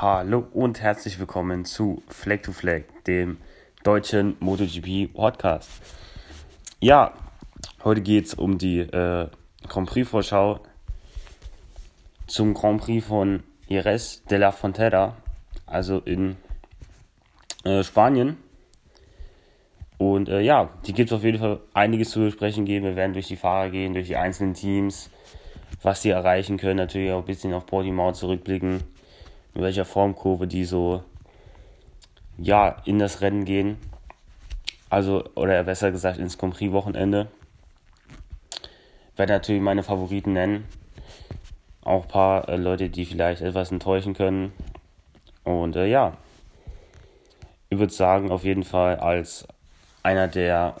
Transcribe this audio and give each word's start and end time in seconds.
Hallo 0.00 0.46
und 0.52 0.80
herzlich 0.80 1.18
willkommen 1.18 1.64
zu 1.64 2.04
Flag 2.06 2.42
to 2.42 2.52
Flag, 2.52 2.82
dem 3.08 3.38
deutschen 3.82 4.36
MotoGP 4.38 5.12
Podcast. 5.12 5.68
Ja, 6.78 7.14
heute 7.82 8.00
geht 8.00 8.26
es 8.26 8.34
um 8.34 8.58
die 8.58 8.78
äh, 8.78 9.26
Grand 9.66 9.88
Prix 9.88 10.08
Vorschau 10.08 10.60
zum 12.28 12.54
Grand 12.54 12.80
Prix 12.80 13.04
von 13.04 13.42
Jerez 13.66 14.22
de 14.30 14.38
la 14.38 14.52
Frontera, 14.52 15.16
also 15.66 15.98
in 15.98 16.36
äh, 17.64 17.82
Spanien. 17.82 18.36
Und 19.96 20.28
äh, 20.28 20.42
ja, 20.42 20.70
die 20.86 20.92
gibt 20.92 21.10
es 21.10 21.16
auf 21.16 21.24
jeden 21.24 21.40
Fall 21.40 21.58
einiges 21.74 22.10
zu 22.10 22.20
besprechen 22.20 22.66
geben. 22.66 22.86
Wir 22.86 22.94
werden 22.94 23.14
durch 23.14 23.26
die 23.26 23.34
Fahrer 23.34 23.70
gehen, 23.70 23.94
durch 23.94 24.06
die 24.06 24.16
einzelnen 24.16 24.54
Teams, 24.54 25.10
was 25.82 26.02
sie 26.02 26.10
erreichen 26.10 26.56
können. 26.56 26.76
Natürlich 26.76 27.10
auch 27.10 27.18
ein 27.18 27.24
bisschen 27.24 27.52
auf 27.52 27.66
Portimao 27.66 28.12
zurückblicken, 28.12 28.84
in 29.58 29.64
welcher 29.64 29.84
Formkurve 29.84 30.46
die 30.46 30.64
so 30.64 31.02
ja, 32.38 32.76
in 32.84 33.00
das 33.00 33.20
Rennen 33.20 33.44
gehen. 33.44 33.76
Also, 34.88 35.24
oder 35.34 35.64
besser 35.64 35.90
gesagt, 35.90 36.18
ins 36.18 36.38
Grand 36.38 36.54
Prix-Wochenende. 36.54 37.26
Werde 39.16 39.32
natürlich 39.32 39.60
meine 39.60 39.82
Favoriten 39.82 40.32
nennen. 40.32 40.64
Auch 41.82 42.04
ein 42.04 42.08
paar 42.08 42.48
äh, 42.48 42.56
Leute, 42.56 42.88
die 42.88 43.04
vielleicht 43.04 43.42
etwas 43.42 43.72
enttäuschen 43.72 44.14
können. 44.14 44.52
Und 45.42 45.74
äh, 45.74 45.86
ja, 45.86 46.16
ich 47.68 47.80
würde 47.80 47.92
sagen, 47.92 48.30
auf 48.30 48.44
jeden 48.44 48.62
Fall 48.62 48.96
als 48.96 49.44
einer 50.04 50.28
der 50.28 50.76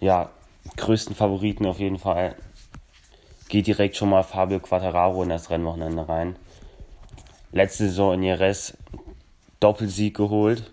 ja, 0.00 0.30
größten 0.76 1.14
Favoriten 1.14 1.66
auf 1.66 1.78
jeden 1.78 2.00
Fall 2.00 2.34
geht 3.48 3.68
direkt 3.68 3.96
schon 3.96 4.10
mal 4.10 4.24
Fabio 4.24 4.58
Quattararo 4.58 5.22
in 5.22 5.28
das 5.28 5.50
Rennwochenende 5.50 6.08
rein. 6.08 6.34
Letzte 7.52 7.88
Saison 7.88 8.14
in 8.14 8.22
Jerez 8.22 8.76
Doppelsieg 9.58 10.16
geholt, 10.16 10.70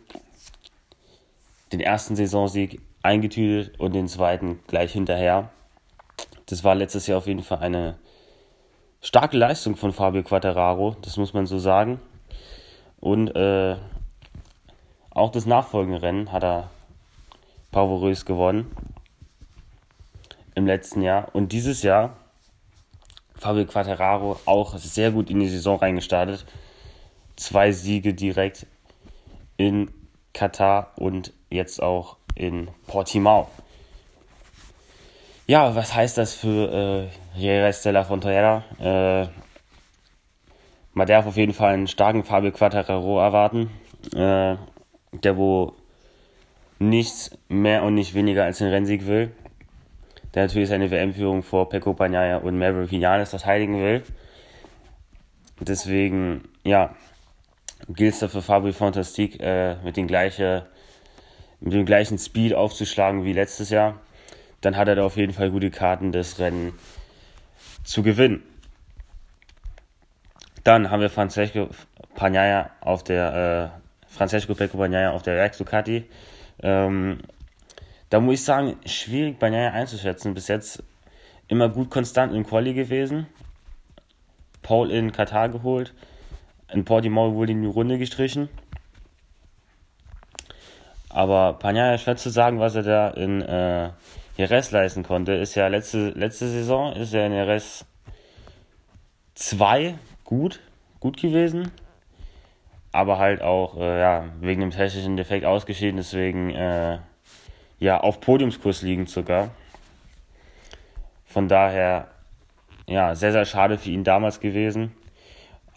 den 1.71 1.79
ersten 1.79 2.15
Saisonsieg 2.15 2.81
eingetütet 3.03 3.79
und 3.79 3.93
den 3.93 4.07
zweiten 4.07 4.59
gleich 4.67 4.93
hinterher. 4.93 5.49
Das 6.45 6.63
war 6.63 6.75
letztes 6.75 7.07
Jahr 7.07 7.17
auf 7.17 7.27
jeden 7.27 7.43
Fall 7.43 7.59
eine 7.59 7.97
starke 9.01 9.37
Leistung 9.37 9.75
von 9.75 9.91
Fabio 9.91 10.23
Quattararo, 10.23 10.95
das 11.01 11.17
muss 11.17 11.33
man 11.33 11.47
so 11.47 11.59
sagen. 11.59 11.99
Und 12.99 13.35
äh, 13.35 13.75
auch 15.09 15.31
das 15.31 15.45
nachfolgende 15.45 16.01
Rennen 16.01 16.31
hat 16.31 16.43
er 16.43 16.69
bravourös 17.71 18.25
gewonnen 18.25 18.71
im 20.55 20.65
letzten 20.65 21.01
Jahr. 21.01 21.29
Und 21.33 21.51
dieses 21.51 21.81
Jahr 21.83 22.17
Fabio 23.35 23.65
Quattararo 23.65 24.39
auch 24.45 24.77
sehr 24.77 25.11
gut 25.11 25.29
in 25.29 25.39
die 25.39 25.49
Saison 25.49 25.77
reingestartet. 25.77 26.45
Zwei 27.37 27.71
Siege 27.71 28.13
direkt 28.13 28.67
in 29.55 29.89
Katar 30.33 30.91
und 30.97 31.31
jetzt 31.49 31.81
auch 31.81 32.17
in 32.35 32.67
Portimao. 32.87 33.47
Ja, 35.47 35.75
was 35.75 35.95
heißt 35.95 36.17
das 36.17 36.33
für 36.33 37.09
äh, 37.35 37.39
Jerez 37.39 37.81
de 37.83 37.93
la 37.93 38.03
Frontera? 38.03 38.63
Äh, 38.79 39.29
man 40.93 41.07
darf 41.07 41.25
auf 41.25 41.37
jeden 41.37 41.53
Fall 41.53 41.73
einen 41.73 41.87
starken 41.87 42.23
Fabio 42.23 42.51
Quattararo 42.51 43.19
erwarten, 43.19 43.69
äh, 44.13 44.57
der 45.13 45.37
wo 45.37 45.73
nichts 46.79 47.31
mehr 47.47 47.83
und 47.83 47.95
nicht 47.95 48.13
weniger 48.13 48.43
als 48.43 48.57
den 48.57 48.67
Rennsieg 48.69 49.07
will. 49.07 49.31
Der 50.33 50.43
natürlich 50.43 50.69
seine 50.69 50.91
WM-Führung 50.91 51.43
vor 51.43 51.69
Pecco 51.69 51.93
Bagnaia 51.93 52.37
und 52.37 52.57
Maverick 52.57 52.91
Vinales 52.91 53.29
verteidigen 53.29 53.79
will. 53.81 54.03
Deswegen, 55.59 56.49
ja, 56.63 56.95
gilt 57.89 58.13
es 58.13 58.19
dafür 58.19 58.41
Fabio 58.41 58.73
Fantastique 58.73 59.39
äh, 59.39 59.75
mit, 59.83 59.97
den 59.97 60.07
gleiche, 60.07 60.67
mit 61.59 61.73
dem 61.73 61.85
gleichen 61.85 62.17
Speed 62.17 62.53
aufzuschlagen 62.53 63.23
wie 63.23 63.33
letztes 63.33 63.69
Jahr. 63.69 63.99
Dann 64.61 64.75
hat 64.75 64.87
er 64.87 64.95
da 64.95 65.05
auf 65.05 65.17
jeden 65.17 65.33
Fall 65.33 65.51
gute 65.51 65.69
Karten, 65.69 66.11
das 66.11 66.39
Rennen 66.39 66.73
zu 67.83 68.03
gewinnen. 68.03 68.43
Dann 70.63 70.89
haben 70.89 70.99
wir 70.99 71.09
Francesco 71.09 71.69
Bagnaia 72.15 72.71
auf 72.81 73.03
der 73.03 73.71
äh, 73.73 74.13
Francesco 74.13 74.55
Pecco 74.55 74.77
Bagnaia 74.77 75.11
auf 75.11 75.23
der 75.23 75.37
Rex 75.37 75.57
Ducati 75.57 76.05
ähm, 76.63 77.19
da 78.09 78.19
muss 78.19 78.35
ich 78.35 78.43
sagen, 78.43 78.77
schwierig 78.85 79.39
bei 79.39 79.49
Naya 79.49 79.71
einzuschätzen. 79.71 80.33
Bis 80.33 80.47
jetzt 80.47 80.83
immer 81.47 81.69
gut 81.69 81.89
konstant 81.89 82.33
im 82.33 82.45
Quali 82.45 82.73
gewesen. 82.73 83.27
Paul 84.61 84.91
in 84.91 85.11
Katar 85.11 85.49
geholt. 85.49 85.93
In 86.71 86.85
Portimao 86.85 87.33
wurde 87.33 87.53
in 87.53 87.61
die 87.61 87.67
Runde 87.67 87.97
gestrichen. 87.97 88.49
Aber 91.09 91.53
Pagnaia, 91.53 91.97
schwer 91.97 92.17
zu 92.17 92.29
sagen, 92.29 92.59
was 92.59 92.75
er 92.75 92.83
da 92.83 93.09
in 93.09 93.41
äh, 93.41 93.91
Jerez 94.35 94.71
leisten 94.71 95.03
konnte. 95.03 95.33
Ist 95.33 95.55
ja 95.55 95.67
letzte, 95.67 96.09
letzte 96.09 96.47
Saison, 96.47 96.93
ist 96.93 97.13
er 97.13 97.25
in 97.25 97.33
Jerez 97.33 97.85
2 99.35 99.95
gut, 100.23 100.59
gut 100.99 101.17
gewesen 101.17 101.71
aber 102.97 103.19
halt 103.19 103.43
auch 103.43 103.77
äh, 103.77 103.99
ja, 103.99 104.25
wegen 104.41 104.61
dem 104.61 104.71
technischen 104.71 105.17
Defekt 105.17 105.45
ausgeschieden, 105.45 105.97
deswegen 105.97 106.49
äh, 106.49 106.97
ja 107.77 107.99
auf 107.99 108.19
Podiumskurs 108.21 108.81
liegen 108.81 109.05
sogar. 109.05 109.51
Von 111.25 111.47
daher 111.47 112.07
ja 112.87 113.13
sehr 113.13 113.31
sehr 113.33 113.45
schade 113.45 113.77
für 113.77 113.91
ihn 113.91 114.03
damals 114.03 114.39
gewesen, 114.39 114.93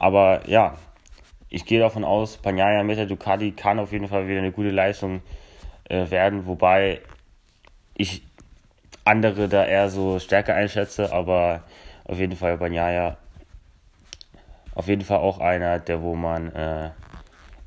aber 0.00 0.48
ja 0.48 0.74
ich 1.50 1.64
gehe 1.64 1.80
davon 1.80 2.04
aus, 2.04 2.36
Pagnaia 2.36 2.84
mit 2.84 2.96
der 2.96 3.06
Ducati 3.06 3.50
kann 3.50 3.80
auf 3.80 3.92
jeden 3.92 4.06
Fall 4.06 4.28
wieder 4.28 4.38
eine 4.38 4.52
gute 4.52 4.70
Leistung 4.70 5.20
äh, 5.88 6.08
werden, 6.10 6.46
wobei 6.46 7.00
ich 7.94 8.22
andere 9.04 9.48
da 9.48 9.64
eher 9.64 9.90
so 9.90 10.20
stärker 10.20 10.54
einschätze, 10.54 11.12
aber 11.12 11.64
auf 12.04 12.18
jeden 12.18 12.36
Fall 12.36 12.56
Pagnaia 12.56 13.16
auf 14.76 14.86
jeden 14.86 15.02
Fall 15.02 15.18
auch 15.18 15.40
einer, 15.40 15.80
der 15.80 16.02
wo 16.02 16.14
man 16.14 16.52
äh, 16.54 16.90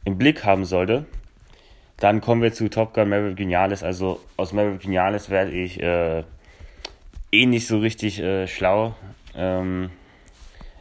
im 0.06 0.18
Blick 0.18 0.46
haben 0.46 0.64
sollte. 0.64 1.06
Dann 1.98 2.22
kommen 2.22 2.42
wir 2.42 2.54
zu 2.54 2.70
Top 2.70 2.94
Gun 2.94 3.10
Maverick 3.10 3.38
Genialis. 3.38 3.84
Also 3.84 4.20
aus 4.38 4.54
Maverick 4.54 4.82
Genialis 4.82 5.30
werde 5.30 5.52
ich 5.52 5.82
äh, 5.82 6.24
eh 7.32 7.46
nicht 7.46 7.68
so 7.68 7.80
richtig 7.80 8.20
äh, 8.20 8.48
schlau. 8.48 8.96
Ähm, 9.36 9.92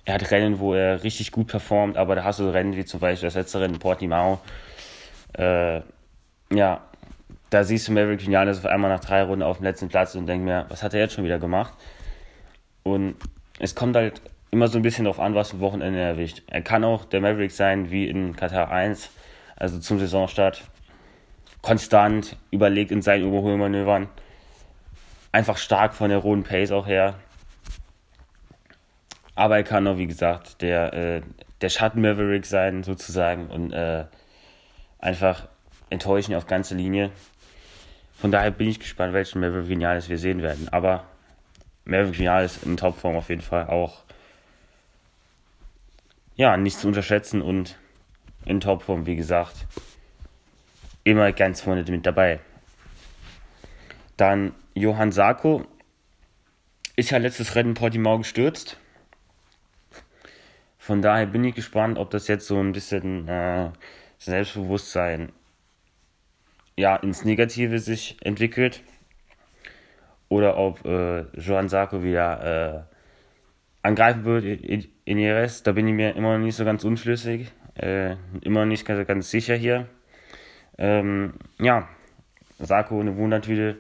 er 0.04 0.14
hat 0.14 0.30
Rennen, 0.30 0.58
wo 0.58 0.74
er 0.74 1.02
richtig 1.04 1.30
gut 1.30 1.46
performt, 1.46 1.96
aber 1.96 2.14
da 2.14 2.24
hast 2.24 2.40
du 2.40 2.52
Rennen 2.52 2.76
wie 2.76 2.84
zum 2.84 3.00
Beispiel 3.00 3.28
das 3.28 3.34
letzte 3.34 3.60
Rennen 3.60 3.74
in 3.74 3.80
Portimao. 3.80 4.40
Äh, 5.34 5.80
ja, 6.52 6.80
da 7.50 7.64
siehst 7.64 7.88
du 7.88 7.92
Maverick 7.92 8.20
Genialis 8.20 8.58
auf 8.58 8.66
einmal 8.66 8.91
nach 8.91 9.00
drei 9.00 9.22
Runden 9.22 9.42
auf 9.42 9.58
dem 9.58 9.64
letzten 9.64 9.88
Platz 9.88 10.14
und 10.14 10.26
denkst 10.26 10.44
mir, 10.44 10.66
was 10.68 10.82
hat 10.82 10.94
er 10.94 11.00
jetzt 11.00 11.14
schon 11.14 11.24
wieder 11.24 11.38
gemacht? 11.38 11.74
Und 12.82 13.16
es 13.58 13.74
kommt 13.74 13.94
halt 13.94 14.20
immer 14.50 14.68
so 14.68 14.78
ein 14.78 14.82
bisschen 14.82 15.04
darauf 15.04 15.20
an, 15.20 15.34
was 15.34 15.50
für 15.50 15.60
Wochenende 15.60 16.00
er 16.00 16.08
erwischt. 16.08 16.42
Er 16.46 16.62
kann 16.62 16.84
auch 16.84 17.04
der 17.04 17.20
Maverick 17.20 17.52
sein 17.52 17.91
wie 17.91 18.08
in 18.08 18.36
Katar 18.36 18.70
1, 18.70 19.10
also 19.56 19.78
zum 19.78 19.98
Saisonstart. 19.98 20.62
Konstant, 21.62 22.36
überlegt 22.50 22.91
in 22.91 23.02
seinen 23.02 23.28
Überholmanövern. 23.28 24.08
Einfach 25.30 25.56
stark 25.56 25.94
von 25.94 26.10
der 26.10 26.18
rohen 26.18 26.42
Pace 26.42 26.72
auch 26.72 26.86
her. 26.86 27.14
Aber 29.34 29.56
er 29.56 29.62
kann 29.62 29.87
auch, 29.87 29.97
wie 29.97 30.06
gesagt, 30.06 30.62
der, 30.62 30.93
äh, 30.93 31.22
der 31.60 31.69
Schatten-Maverick 31.69 32.44
sein, 32.44 32.82
sozusagen, 32.82 33.48
und 33.48 33.72
äh, 33.72 34.04
einfach 34.98 35.48
enttäuschen 35.91 36.34
auf 36.34 36.47
ganze 36.47 36.75
Linie. 36.75 37.10
Von 38.15 38.31
daher 38.31 38.50
bin 38.50 38.69
ich 38.69 38.78
gespannt, 38.78 39.15
welchen 39.15 39.41
Maverick 39.41 39.69
Vinales 39.69 40.09
wir 40.09 40.19
sehen 40.19 40.42
werden. 40.42 40.69
Aber 40.71 41.04
Maverick 41.84 42.19
Vinales 42.19 42.62
in 42.62 42.76
Topform 42.76 43.16
auf 43.16 43.28
jeden 43.28 43.42
Fall 43.42 43.66
auch 43.66 44.04
ja, 46.37 46.56
nicht 46.56 46.78
zu 46.78 46.88
unterschätzen 46.88 47.42
und 47.42 47.78
in 48.45 48.60
Topform, 48.60 49.06
wie 49.06 49.16
gesagt, 49.16 49.66
immer 51.04 51.33
ganz 51.33 51.60
vorne 51.60 51.84
mit 51.84 52.06
dabei. 52.06 52.41
Dann 54.16 54.54
Johann 54.74 55.12
Sarko 55.12 55.65
ist 56.97 57.10
ja 57.10 57.18
letztes 57.18 57.54
Rennen 57.54 57.74
Portimao 57.74 58.18
gestürzt. 58.18 58.78
Von 60.82 61.00
daher 61.00 61.26
bin 61.26 61.44
ich 61.44 61.54
gespannt, 61.54 61.96
ob 61.96 62.10
das 62.10 62.26
jetzt 62.26 62.48
so 62.48 62.58
ein 62.58 62.72
bisschen 62.72 63.28
äh, 63.28 63.70
Selbstbewusstsein 64.18 65.30
ja, 66.76 66.96
ins 66.96 67.24
Negative 67.24 67.78
sich 67.78 68.16
entwickelt. 68.20 68.82
Oder 70.28 70.56
ob 70.56 70.84
äh, 70.84 71.20
Johann 71.38 71.68
Sarko 71.68 72.02
wieder 72.02 72.88
äh, 72.90 73.86
angreifen 73.86 74.24
wird 74.24 74.44
in 75.04 75.18
Jerez, 75.18 75.62
da 75.62 75.70
bin 75.70 75.86
ich 75.86 75.94
mir 75.94 76.16
immer 76.16 76.36
noch 76.36 76.44
nicht 76.44 76.56
so 76.56 76.64
ganz 76.64 76.82
unschlüssig, 76.82 77.52
äh, 77.76 78.16
immer 78.40 78.62
noch 78.62 78.66
nicht 78.66 78.84
ganz, 78.84 79.06
ganz 79.06 79.30
sicher 79.30 79.54
hier. 79.54 79.86
Ähm, 80.78 81.34
ja, 81.60 81.88
Sarko 82.58 82.98
eine 82.98 83.16
Wundertüte, 83.16 83.76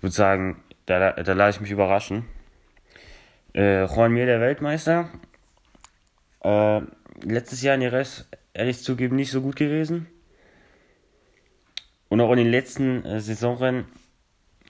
würde 0.00 0.12
sagen, 0.12 0.64
da, 0.86 1.12
da 1.12 1.32
lasse 1.32 1.58
ich 1.58 1.60
mich 1.60 1.70
überraschen. 1.70 2.24
Äh, 3.54 3.84
Juan 3.84 4.12
Mir, 4.12 4.26
der 4.26 4.40
Weltmeister, 4.40 5.08
äh, 6.42 6.80
letztes 7.22 7.62
Jahr 7.62 7.74
in 7.74 7.82
Jerez, 7.82 8.26
ehrlich 8.54 8.82
zugeben, 8.82 9.16
nicht 9.16 9.30
so 9.30 9.40
gut 9.40 9.56
gewesen. 9.56 10.06
Und 12.08 12.20
auch 12.20 12.30
in 12.32 12.38
den 12.38 12.50
letzten 12.50 13.04
äh, 13.04 13.20
Saisonrennen 13.20 13.86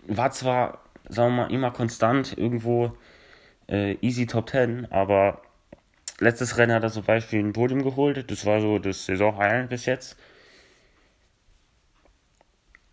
war 0.07 0.31
zwar, 0.31 0.85
sagen 1.09 1.35
wir 1.35 1.45
mal, 1.45 1.53
immer 1.53 1.71
konstant 1.71 2.37
irgendwo 2.37 2.97
äh, 3.69 3.97
easy 4.01 4.27
Top 4.27 4.51
10, 4.51 4.91
aber 4.93 5.43
letztes 6.21 6.57
Rennen 6.57 6.75
hat 6.75 6.85
er 6.85 6.91
zum 6.91 7.05
Beispiel 7.05 7.41
ein 7.41 7.53
Podium 7.53 7.83
geholt. 7.83 8.31
Das 8.31 8.47
war 8.47 8.61
so 8.61 8.79
das 8.79 9.07
Saisonhighlight 9.07 9.69
bis 9.69 9.87
jetzt. 9.87 10.17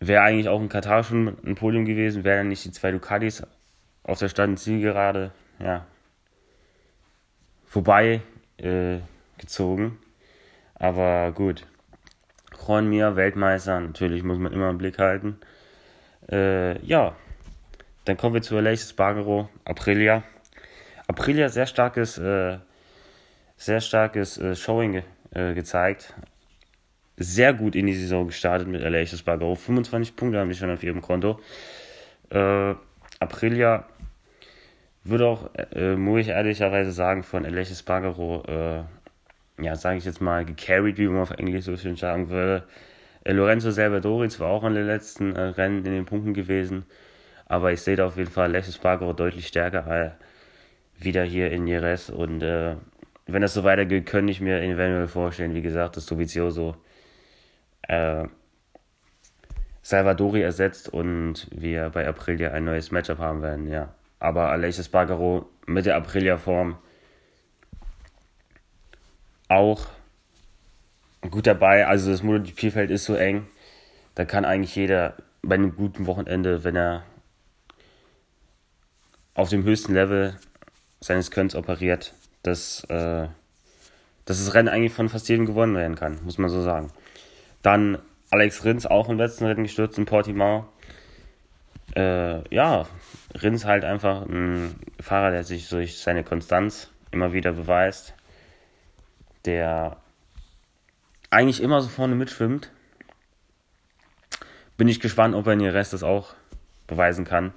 Wäre 0.00 0.22
eigentlich 0.22 0.48
auch 0.48 0.60
in 0.60 0.68
Katar 0.68 1.04
schon 1.04 1.36
ein 1.44 1.54
Podium 1.54 1.84
gewesen, 1.84 2.24
wären 2.24 2.48
nicht 2.48 2.64
die 2.64 2.72
zwei 2.72 2.90
Ducatis 2.90 3.42
auf 4.02 4.18
der 4.18 4.30
Standzielgerade, 4.30 5.30
ja, 5.58 5.86
vorbei 7.66 8.22
äh, 8.62 9.00
gezogen. 9.38 9.98
Aber 10.74 11.32
gut. 11.32 11.66
Juan 12.66 12.88
Mir, 12.88 13.16
Weltmeister, 13.16 13.80
natürlich 13.80 14.22
muss 14.22 14.38
man 14.38 14.52
immer 14.52 14.70
im 14.70 14.78
Blick 14.78 14.98
halten. 14.98 15.38
Äh, 16.30 16.84
ja, 16.84 17.16
dann 18.04 18.16
kommen 18.16 18.34
wir 18.34 18.42
zu 18.42 18.56
Aleix 18.56 18.88
Spargaro, 18.88 19.48
Aprilia. 19.64 20.22
Aprilia 21.06 21.48
sehr 21.48 21.66
starkes, 21.66 22.18
äh, 22.18 22.58
sehr 23.56 23.80
starkes 23.80 24.38
äh, 24.38 24.54
Showing 24.54 25.02
äh, 25.32 25.54
gezeigt. 25.54 26.14
Sehr 27.16 27.52
gut 27.52 27.74
in 27.74 27.86
die 27.86 27.94
Saison 27.94 28.26
gestartet 28.26 28.68
mit 28.68 28.82
Aleix 28.82 29.18
Spargaro. 29.18 29.54
25 29.54 30.16
Punkte 30.16 30.38
haben 30.38 30.48
die 30.48 30.54
schon 30.54 30.70
auf 30.70 30.82
ihrem 30.82 31.02
Konto. 31.02 31.40
Aprilia 33.18 33.86
würde 35.10 35.26
auch, 35.26 35.50
äh, 35.72 35.96
muss 35.96 36.22
ich 36.22 36.28
ehrlicherweise 36.28 36.92
sagen, 36.92 37.22
von 37.22 37.44
Aleix 37.44 37.78
Spargaro 37.78 38.42
äh, 38.46 38.84
ja, 39.62 39.76
sage 39.76 39.98
ich 39.98 40.04
jetzt 40.04 40.20
mal, 40.20 40.44
gecarried, 40.44 40.98
wie 40.98 41.08
man 41.08 41.22
auf 41.22 41.30
Englisch 41.32 41.64
so 41.64 41.76
schön 41.76 41.96
sagen 41.96 42.30
würde. 42.30 42.64
Äh, 43.24 43.32
Lorenzo 43.32 43.70
Salvadori 43.70 44.28
war 44.38 44.48
auch 44.48 44.64
in 44.64 44.74
den 44.74 44.86
letzten 44.86 45.36
äh, 45.36 45.40
Rennen 45.42 45.84
in 45.84 45.92
den 45.92 46.06
Punkten 46.06 46.34
gewesen, 46.34 46.84
aber 47.46 47.72
ich 47.72 47.82
sehe 47.82 47.96
da 47.96 48.06
auf 48.06 48.16
jeden 48.16 48.30
Fall 48.30 48.48
Alexis 48.48 48.76
Spargaro 48.76 49.12
deutlich 49.12 49.46
stärker 49.46 49.86
äh, 49.88 50.10
wieder 50.98 51.24
hier 51.24 51.50
in 51.50 51.66
Jerez 51.66 52.08
und 52.08 52.42
äh, 52.42 52.76
wenn 53.26 53.42
das 53.42 53.54
so 53.54 53.64
weitergeht, 53.64 54.06
könnte 54.06 54.32
ich 54.32 54.40
mir 54.40 54.60
eventuell 54.60 55.08
vorstellen, 55.08 55.54
wie 55.54 55.62
gesagt, 55.62 55.96
dass 55.96 56.06
Dovizioso 56.06 56.76
äh, 57.82 58.26
Salvadori 59.82 60.42
ersetzt 60.42 60.88
und 60.88 61.48
wir 61.52 61.90
bei 61.90 62.06
Aprilia 62.08 62.50
ein 62.52 62.64
neues 62.64 62.90
Matchup 62.90 63.18
haben 63.18 63.42
werden, 63.42 63.68
ja. 63.68 63.94
Aber 64.20 64.50
Alexis 64.50 64.86
Spargaro 64.86 65.48
mit 65.66 65.86
der 65.86 65.96
Aprilia-Form 65.96 66.78
auch 69.48 69.86
gut 71.28 71.46
dabei. 71.46 71.86
Also 71.86 72.10
das 72.10 72.22
MotoGP-Feld 72.22 72.90
ist 72.90 73.04
so 73.04 73.14
eng. 73.14 73.46
Da 74.14 74.24
kann 74.24 74.44
eigentlich 74.44 74.76
jeder 74.76 75.14
bei 75.42 75.56
einem 75.56 75.74
guten 75.74 76.06
Wochenende, 76.06 76.64
wenn 76.64 76.76
er 76.76 77.04
auf 79.34 79.48
dem 79.48 79.64
höchsten 79.64 79.94
Level 79.94 80.36
seines 81.00 81.30
Könns 81.30 81.54
operiert, 81.54 82.12
dass, 82.42 82.84
äh, 82.84 83.28
dass 84.26 84.44
das 84.44 84.54
Rennen 84.54 84.68
eigentlich 84.68 84.92
von 84.92 85.08
fast 85.08 85.28
jedem 85.28 85.46
gewonnen 85.46 85.76
werden 85.76 85.96
kann, 85.96 86.18
muss 86.24 86.38
man 86.38 86.50
so 86.50 86.60
sagen. 86.62 86.92
Dann 87.62 87.98
Alex 88.30 88.64
Rins 88.64 88.86
auch 88.86 89.08
im 89.08 89.18
letzten 89.18 89.46
Rennen 89.46 89.62
gestürzt 89.62 89.98
in 89.98 90.04
Portimao. 90.04 90.68
Äh, 91.96 92.54
ja, 92.54 92.86
Rins 93.34 93.64
halt 93.64 93.84
einfach 93.84 94.22
ein 94.22 94.76
Fahrer, 95.00 95.30
der 95.30 95.44
sich 95.44 95.68
durch 95.68 95.98
seine 95.98 96.24
Konstanz 96.24 96.90
immer 97.10 97.32
wieder 97.32 97.52
beweist 97.52 98.14
der 99.44 99.96
eigentlich 101.30 101.62
immer 101.62 101.80
so 101.80 101.88
vorne 101.88 102.14
mitschwimmt. 102.14 102.70
Bin 104.76 104.88
ich 104.88 105.00
gespannt, 105.00 105.34
ob 105.34 105.46
er 105.46 105.52
in 105.52 105.58
den 105.60 105.70
Rest 105.70 105.92
das 105.92 106.02
auch 106.02 106.34
beweisen 106.86 107.24
kann. 107.24 107.52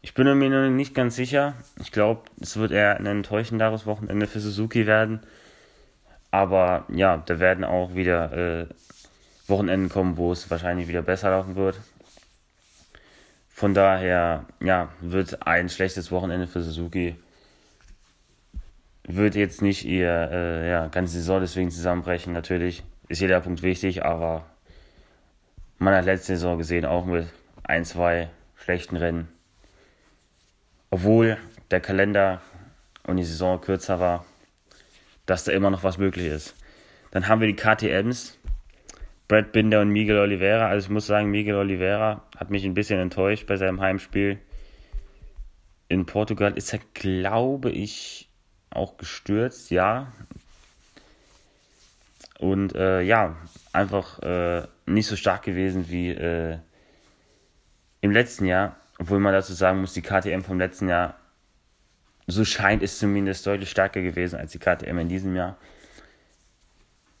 Ich 0.00 0.14
bin 0.14 0.26
mir 0.38 0.50
noch 0.50 0.68
nicht 0.68 0.94
ganz 0.94 1.14
sicher. 1.14 1.54
Ich 1.80 1.92
glaube, 1.92 2.22
es 2.40 2.56
wird 2.56 2.72
eher 2.72 2.96
ein 2.96 3.06
enttäuschenderes 3.06 3.86
Wochenende 3.86 4.26
für 4.26 4.40
Suzuki 4.40 4.86
werden. 4.86 5.20
Aber 6.30 6.86
ja, 6.88 7.18
da 7.18 7.38
werden 7.38 7.64
auch 7.64 7.94
wieder 7.94 8.32
äh, 8.32 8.66
Wochenenden 9.46 9.90
kommen, 9.90 10.16
wo 10.16 10.32
es 10.32 10.50
wahrscheinlich 10.50 10.88
wieder 10.88 11.02
besser 11.02 11.30
laufen 11.30 11.56
wird. 11.56 11.78
Von 13.52 13.74
daher, 13.74 14.46
ja, 14.60 14.88
wird 15.00 15.46
ein 15.46 15.68
schlechtes 15.68 16.10
Wochenende 16.10 16.46
für 16.46 16.62
Suzuki 16.62 17.16
wird 19.04 19.34
jetzt 19.34 19.62
nicht 19.62 19.84
ihr 19.84 20.30
äh, 20.30 20.70
ja, 20.70 20.88
ganze 20.88 21.14
Saison 21.14 21.40
deswegen 21.40 21.70
zusammenbrechen. 21.70 22.32
Natürlich 22.32 22.82
ist 23.08 23.20
jeder 23.20 23.40
Punkt 23.40 23.62
wichtig, 23.62 24.04
aber 24.04 24.46
man 25.78 25.94
hat 25.94 26.04
letzte 26.04 26.34
Saison 26.34 26.58
gesehen, 26.58 26.84
auch 26.84 27.04
mit 27.04 27.26
ein, 27.64 27.84
zwei 27.84 28.30
schlechten 28.56 28.96
Rennen. 28.96 29.28
Obwohl 30.90 31.36
der 31.70 31.80
Kalender 31.80 32.40
und 33.06 33.16
die 33.16 33.24
Saison 33.24 33.60
kürzer 33.60 33.98
war, 33.98 34.24
dass 35.26 35.44
da 35.44 35.52
immer 35.52 35.70
noch 35.70 35.82
was 35.82 35.98
möglich 35.98 36.26
ist. 36.26 36.54
Dann 37.10 37.28
haben 37.28 37.40
wir 37.40 37.48
die 37.48 37.56
KTMs, 37.56 38.38
Brad 39.32 39.52
Binder 39.52 39.80
und 39.80 39.88
Miguel 39.88 40.18
Oliveira. 40.18 40.68
Also 40.68 40.84
ich 40.84 40.90
muss 40.90 41.06
sagen, 41.06 41.30
Miguel 41.30 41.54
Oliveira 41.54 42.22
hat 42.36 42.50
mich 42.50 42.66
ein 42.66 42.74
bisschen 42.74 43.00
enttäuscht 43.00 43.46
bei 43.46 43.56
seinem 43.56 43.80
Heimspiel. 43.80 44.38
In 45.88 46.04
Portugal 46.04 46.52
ist 46.52 46.70
er, 46.74 46.80
glaube 46.92 47.70
ich, 47.70 48.28
auch 48.68 48.98
gestürzt, 48.98 49.70
ja. 49.70 50.12
Und 52.40 52.74
äh, 52.74 53.00
ja, 53.00 53.38
einfach 53.72 54.18
äh, 54.18 54.66
nicht 54.84 55.06
so 55.06 55.16
stark 55.16 55.44
gewesen 55.44 55.88
wie 55.88 56.10
äh, 56.10 56.58
im 58.02 58.10
letzten 58.10 58.44
Jahr. 58.44 58.76
Obwohl 58.98 59.18
man 59.18 59.32
dazu 59.32 59.54
sagen 59.54 59.80
muss, 59.80 59.94
die 59.94 60.02
KTM 60.02 60.42
vom 60.42 60.58
letzten 60.58 60.90
Jahr, 60.90 61.16
so 62.26 62.44
scheint 62.44 62.82
es 62.82 62.98
zumindest 62.98 63.46
deutlich 63.46 63.70
stärker 63.70 64.02
gewesen 64.02 64.38
als 64.38 64.52
die 64.52 64.58
KTM 64.58 64.98
in 64.98 65.08
diesem 65.08 65.34
Jahr. 65.34 65.56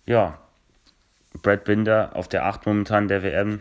Ja, 0.04 0.41
Brad 1.40 1.64
Binder 1.64 2.10
auf 2.14 2.28
der 2.28 2.44
8 2.44 2.66
momentan 2.66 3.08
der 3.08 3.22
WM. 3.22 3.60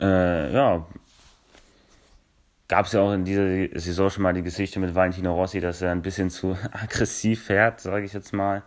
Äh, 0.00 0.52
ja, 0.52 0.86
gab 2.68 2.86
es 2.86 2.92
ja 2.92 3.00
auch 3.00 3.12
in 3.12 3.24
dieser 3.24 3.78
Saison 3.80 4.10
schon 4.10 4.22
mal 4.22 4.34
die 4.34 4.42
Geschichte 4.42 4.78
mit 4.78 4.94
Valentino 4.94 5.34
Rossi, 5.34 5.60
dass 5.60 5.82
er 5.82 5.90
ein 5.90 6.02
bisschen 6.02 6.30
zu 6.30 6.56
aggressiv 6.72 7.44
fährt, 7.44 7.80
sage 7.80 8.04
ich 8.04 8.12
jetzt 8.12 8.32
mal. 8.32 8.62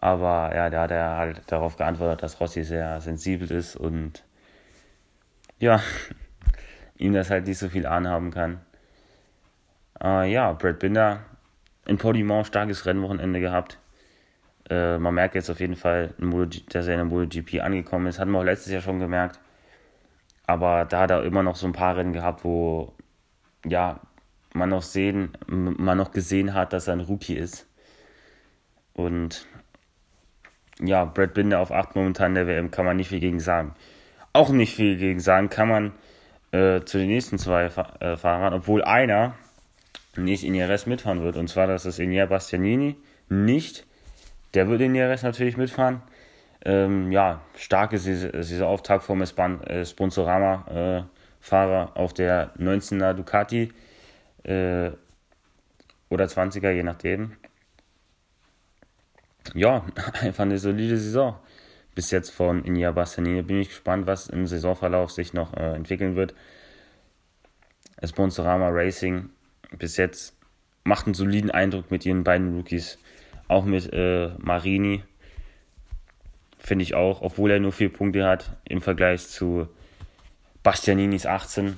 Aber 0.00 0.54
ja, 0.54 0.70
da 0.70 0.82
hat 0.82 0.90
er 0.90 1.16
halt 1.16 1.42
darauf 1.46 1.76
geantwortet, 1.76 2.22
dass 2.22 2.40
Rossi 2.40 2.64
sehr 2.64 3.00
sensibel 3.00 3.50
ist 3.50 3.76
und 3.76 4.24
ja, 5.58 5.82
ihm 6.96 7.12
das 7.12 7.30
halt 7.30 7.46
nicht 7.46 7.58
so 7.58 7.68
viel 7.68 7.86
anhaben 7.86 8.30
kann. 8.30 8.60
Äh, 10.02 10.32
ja, 10.32 10.52
Brad 10.52 10.78
Binder 10.78 11.20
in 11.86 11.98
Podimont 11.98 12.46
starkes 12.46 12.86
Rennwochenende 12.86 13.40
gehabt. 13.40 13.78
Äh, 14.70 14.98
man 14.98 15.14
merkt 15.14 15.34
jetzt 15.34 15.50
auf 15.50 15.60
jeden 15.60 15.74
Fall, 15.74 16.14
dass 16.68 16.86
er 16.86 16.94
in 16.94 16.98
der 17.00 17.04
MotoGP 17.04 17.60
angekommen 17.60 18.06
ist. 18.06 18.20
Hatten 18.20 18.30
wir 18.30 18.38
auch 18.38 18.44
letztes 18.44 18.72
Jahr 18.72 18.80
schon 18.80 19.00
gemerkt. 19.00 19.40
Aber 20.46 20.84
da 20.84 21.00
hat 21.00 21.10
er 21.10 21.24
immer 21.24 21.42
noch 21.42 21.56
so 21.56 21.66
ein 21.66 21.72
paar 21.72 21.96
Rennen 21.96 22.12
gehabt, 22.12 22.44
wo 22.44 22.94
ja, 23.64 24.00
man 24.54 24.68
noch 24.68 24.82
sehen, 24.82 25.36
man 25.46 25.98
noch 25.98 26.12
gesehen 26.12 26.54
hat, 26.54 26.72
dass 26.72 26.88
er 26.88 26.94
ein 26.94 27.00
Rookie 27.00 27.34
ist. 27.34 27.66
Und 28.94 29.46
ja, 30.80 31.04
Brad 31.04 31.34
Binder 31.34 31.60
auf 31.60 31.72
8 31.72 31.94
momentan 31.94 32.34
der 32.34 32.46
WM 32.46 32.70
kann 32.70 32.84
man 32.84 32.96
nicht 32.96 33.08
viel 33.08 33.20
gegen 33.20 33.40
sagen. 33.40 33.74
Auch 34.32 34.50
nicht 34.50 34.74
viel 34.74 34.96
gegen 34.96 35.20
sagen 35.20 35.50
kann 35.50 35.68
man 35.68 35.92
äh, 36.52 36.80
zu 36.84 36.98
den 36.98 37.08
nächsten 37.08 37.38
zwei 37.38 37.64
äh, 37.64 38.16
Fahrern, 38.16 38.54
obwohl 38.54 38.82
einer 38.82 39.34
nicht 40.16 40.44
in 40.44 40.54
IRS 40.54 40.86
mitfahren 40.86 41.22
wird. 41.22 41.36
Und 41.36 41.48
zwar, 41.48 41.66
das 41.66 41.86
ist 41.86 41.98
Inia 41.98 42.26
Bastianini 42.26 42.96
nicht. 43.28 43.86
Der 44.54 44.68
wird 44.68 44.80
in 44.80 44.94
IRS 44.94 45.22
natürlich 45.22 45.56
mitfahren. 45.56 46.02
Ähm, 46.64 47.10
ja, 47.12 47.40
starke 47.56 47.98
Saisonauftakt 47.98 49.04
vom 49.04 49.22
äh, 49.22 49.84
Sponsorama. 49.84 51.06
Äh, 51.06 51.20
auf 51.94 52.12
der 52.12 52.54
19er 52.56 53.14
Ducati 53.14 53.72
äh, 54.42 54.90
oder 56.10 56.24
20er, 56.26 56.70
je 56.70 56.82
nachdem. 56.82 57.36
Ja, 59.54 59.86
einfach 60.20 60.44
eine 60.44 60.58
solide 60.58 60.98
Saison 60.98 61.38
bis 61.94 62.10
jetzt 62.10 62.30
von 62.30 62.64
Inia 62.64 62.90
Bastianini. 62.92 63.42
Bin 63.42 63.60
ich 63.60 63.68
gespannt, 63.68 64.06
was 64.06 64.28
im 64.28 64.46
Saisonverlauf 64.46 65.10
sich 65.10 65.32
noch 65.32 65.54
äh, 65.54 65.74
entwickeln 65.74 66.16
wird. 66.16 66.34
Sponsorama 68.02 68.68
Racing 68.70 69.30
bis 69.76 69.96
jetzt 69.96 70.34
macht 70.84 71.06
einen 71.06 71.14
soliden 71.14 71.50
Eindruck 71.50 71.90
mit 71.90 72.06
ihren 72.06 72.24
beiden 72.24 72.56
Rookies. 72.56 72.98
Auch 73.50 73.64
mit 73.64 73.92
äh, 73.92 74.30
Marini. 74.38 75.02
Finde 76.58 76.82
ich 76.84 76.94
auch, 76.94 77.20
obwohl 77.22 77.50
er 77.50 77.58
nur 77.58 77.72
vier 77.72 77.92
Punkte 77.92 78.24
hat 78.24 78.56
im 78.64 78.80
Vergleich 78.80 79.26
zu 79.26 79.68
Bastianini 80.62 81.16
ist 81.16 81.26
18. 81.26 81.76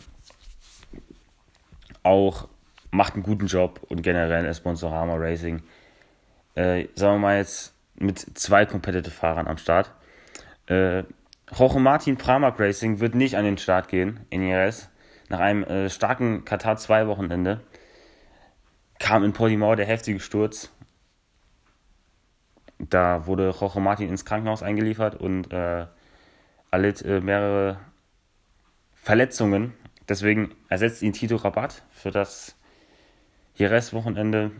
Auch 2.03 2.49
macht 2.91 3.15
einen 3.15 3.23
guten 3.23 3.47
Job 3.47 3.81
und 3.89 4.03
generell 4.03 4.53
Sponsorama 4.53 5.15
Racing 5.15 5.63
äh, 6.55 6.89
sagen 6.95 7.15
wir 7.15 7.19
mal 7.19 7.37
jetzt 7.39 7.75
mit 7.95 8.19
zwei 8.19 8.67
Competitive-Fahrern 8.67 9.47
am 9.47 9.57
Start. 9.57 9.93
Äh, 10.67 11.05
Jorge 11.57 11.81
Martin 11.81 12.17
Pramac 12.17 12.59
Racing 12.61 13.01
wird 13.01 13.15
nicht 13.15 13.37
an 13.37 13.45
den 13.45 13.57
Start 13.57 13.89
gehen 13.89 14.21
in 14.31 14.43
IRS. 14.43 14.91
Nach 15.29 15.41
einem 15.41 15.63
äh, 15.65 15.89
starken 15.89 16.45
Katar 16.45 16.77
2 16.77 17.07
Wochenende 17.07 17.61
kam 18.99 19.25
in 19.25 19.33
Portimao 19.33 19.75
der 19.75 19.87
heftige 19.87 20.21
Sturz. 20.21 20.71
Da 22.89 23.27
wurde 23.27 23.55
Jorge 23.59 23.81
Martin 23.81 24.09
ins 24.09 24.25
Krankenhaus 24.25 24.63
eingeliefert 24.63 25.15
und 25.15 25.53
äh, 25.53 25.87
erlitt 26.71 27.03
äh, 27.03 27.21
mehrere 27.21 27.79
Verletzungen. 28.95 29.73
Deswegen 30.09 30.55
ersetzt 30.69 31.03
ihn 31.03 31.13
Tito 31.13 31.37
Rabat 31.37 31.83
für 31.91 32.11
das 32.11 32.57
Jerez-Wochenende. 33.55 34.51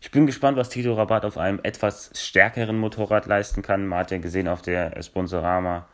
Ich 0.00 0.10
bin 0.10 0.26
gespannt, 0.26 0.56
was 0.56 0.68
Tito 0.68 0.94
Rabat 0.94 1.24
auf 1.24 1.38
einem 1.38 1.60
etwas 1.62 2.10
stärkeren 2.14 2.76
Motorrad 2.76 3.26
leisten 3.26 3.62
kann. 3.62 3.86
Man 3.86 4.00
hat 4.00 4.10
ja 4.10 4.18
gesehen 4.18 4.48
auf 4.48 4.62
der 4.62 5.02
Sponsorama 5.02 5.88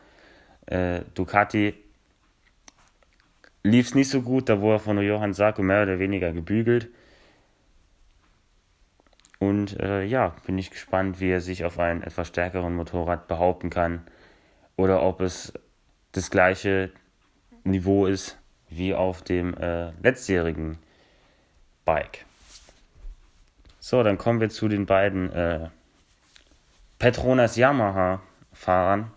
äh, 0.65 1.01
Ducati 1.15 1.73
lief 3.63 3.87
es 3.87 3.95
nicht 3.95 4.09
so 4.09 4.21
gut, 4.21 4.49
da 4.49 4.61
wurde 4.61 4.77
er 4.77 4.79
von 4.79 5.01
Johann 5.01 5.33
Sarko 5.33 5.61
mehr 5.61 5.83
oder 5.83 5.99
weniger 5.99 6.31
gebügelt. 6.31 6.89
Und 9.39 9.79
äh, 9.79 10.03
ja, 10.03 10.35
bin 10.45 10.57
ich 10.57 10.69
gespannt, 10.69 11.21
wie 11.21 11.31
er 11.31 11.41
sich 11.41 11.63
auf 11.63 11.79
einem 11.79 12.03
etwas 12.03 12.27
stärkeren 12.27 12.75
Motorrad 12.75 13.27
behaupten 13.27 13.69
kann. 13.69 14.03
Oder 14.75 15.01
ob 15.01 15.21
es 15.21 15.53
das 16.11 16.29
gleiche 16.29 16.91
Niveau 17.63 18.05
ist 18.05 18.37
wie 18.69 18.93
auf 18.93 19.21
dem 19.21 19.55
äh, 19.55 19.91
letztjährigen 20.01 20.77
Bike. 21.85 22.25
So, 23.79 24.03
dann 24.03 24.17
kommen 24.17 24.41
wir 24.41 24.49
zu 24.49 24.67
den 24.67 24.85
beiden 24.85 25.31
äh, 25.31 25.69
Petronas 26.99 27.55
Yamaha-Fahrern, 27.55 29.11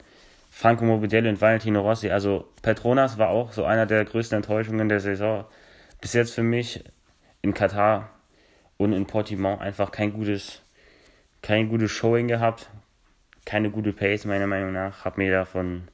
Franco 0.51 0.85
Morbidelli 0.85 1.29
und 1.29 1.41
Valentino 1.41 1.81
Rossi. 1.81 2.11
Also 2.11 2.49
Petronas 2.63 3.19
war 3.19 3.29
auch 3.29 3.53
so 3.53 3.65
einer 3.65 3.87
der 3.87 4.05
größten 4.05 4.37
Enttäuschungen 4.37 4.89
der 4.89 5.01
Saison. 5.01 5.45
Bis 6.01 6.13
jetzt 6.13 6.35
für 6.35 6.43
mich 6.43 6.85
in 7.43 7.55
Katar 7.55 8.09
und 8.83 8.93
in 8.93 9.07
Portimao 9.07 9.59
einfach 9.59 9.91
kein 9.91 10.13
gutes, 10.13 10.63
kein 11.41 11.69
gutes 11.69 11.91
Showing 11.91 12.29
gehabt. 12.29 12.71
Keine 13.45 13.71
gute 13.71 13.93
Pace, 13.93 14.25
meiner 14.25 14.47
Meinung 14.47 14.73
nach. 14.73 15.05
Hab 15.05 15.19
mir 15.19 15.31
da 15.31 15.45
von 15.45 15.89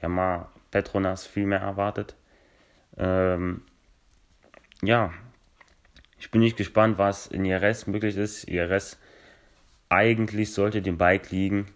Yamaha 0.00 0.50
Petronas 0.70 1.26
viel 1.26 1.46
mehr 1.46 1.60
erwartet. 1.60 2.14
Ähm, 2.96 3.62
ja, 4.82 5.12
ich 6.18 6.30
bin 6.30 6.40
nicht 6.40 6.56
gespannt, 6.56 6.98
was 6.98 7.26
in 7.26 7.44
IRS 7.44 7.86
möglich 7.86 8.16
ist. 8.16 8.48
IRS 8.48 8.98
eigentlich 9.88 10.52
sollte 10.52 10.82
dem 10.82 10.98
Bike 10.98 11.30
liegen. 11.30 11.66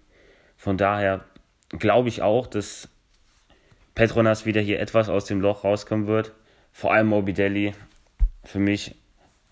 Von 0.56 0.76
daher 0.76 1.24
glaube 1.70 2.08
ich 2.08 2.22
auch, 2.22 2.46
dass 2.46 2.88
Petronas 3.94 4.46
wieder 4.46 4.60
hier 4.60 4.80
etwas 4.80 5.08
aus 5.08 5.24
dem 5.24 5.40
Loch 5.40 5.64
rauskommen 5.64 6.06
wird. 6.06 6.32
Vor 6.72 6.92
allem 6.92 7.08
Morbidelli, 7.08 7.74
für 8.44 8.58
mich 8.58 8.94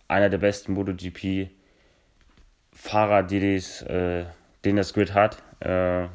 einer 0.08 0.28
der 0.28 0.38
besten 0.38 0.72
MotoGP-Fahrer, 0.74 3.22
die 3.24 3.40
dies, 3.40 3.82
äh, 3.82 4.26
den 4.64 4.76
das 4.76 4.94
Grid 4.94 5.14
hat. 5.14 5.42
Äh, 5.60 6.08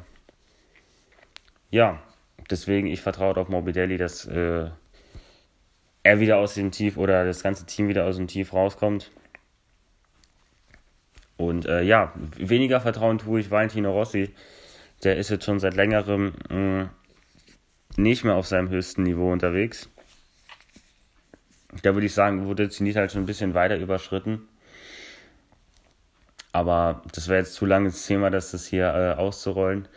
ja, 1.70 2.02
deswegen 2.50 2.86
ich 2.86 3.00
vertraue 3.00 3.36
auf 3.36 3.48
Morbidelli, 3.48 3.96
dass 3.96 4.26
äh, 4.26 4.70
er 6.02 6.20
wieder 6.20 6.38
aus 6.38 6.54
dem 6.54 6.70
Tief 6.70 6.96
oder 6.96 7.24
das 7.24 7.42
ganze 7.42 7.66
Team 7.66 7.88
wieder 7.88 8.06
aus 8.06 8.16
dem 8.16 8.26
Tief 8.26 8.52
rauskommt. 8.52 9.10
Und 11.36 11.66
äh, 11.66 11.82
ja, 11.82 12.12
weniger 12.36 12.80
Vertrauen 12.80 13.18
tue 13.18 13.40
ich 13.40 13.50
Valentino 13.50 13.92
Rossi. 13.92 14.34
Der 15.02 15.16
ist 15.16 15.30
jetzt 15.30 15.44
schon 15.44 15.58
seit 15.58 15.74
längerem 15.74 16.34
mh, 16.48 16.84
mm, 16.84 16.90
nicht 17.96 18.24
mehr 18.24 18.36
auf 18.36 18.46
seinem 18.46 18.70
höchsten 18.70 19.02
Niveau 19.02 19.32
unterwegs. 19.32 19.90
Da 21.80 21.94
würde 21.94 22.06
ich 22.06 22.14
sagen, 22.14 22.46
wurde 22.46 22.68
Zenit 22.68 22.96
halt 22.96 23.12
schon 23.12 23.22
ein 23.22 23.26
bisschen 23.26 23.54
weiter 23.54 23.78
überschritten. 23.78 24.46
Aber 26.52 27.02
das 27.14 27.28
wäre 27.28 27.40
jetzt 27.40 27.54
zu 27.54 27.64
langes 27.64 28.06
Thema, 28.06 28.30
das 28.30 28.50
das 28.50 28.66
hier 28.66 28.92
äh, 28.92 29.18
auszurollen. 29.18 29.88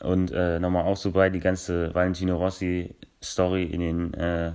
Und 0.00 0.32
äh, 0.32 0.58
nochmal 0.58 0.84
auszubauen, 0.84 1.32
die 1.32 1.40
ganze 1.40 1.94
Valentino 1.94 2.36
Rossi-Story 2.36 3.64
in 3.64 3.80
den 3.80 4.14
äh, 4.14 4.52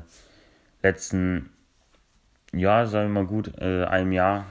letzten, 0.82 1.52
ja, 2.52 2.88
sagen 2.88 3.14
wir 3.14 3.22
mal 3.22 3.28
gut, 3.28 3.52
äh, 3.60 3.86
einem 3.86 4.12
Jahr 4.12 4.46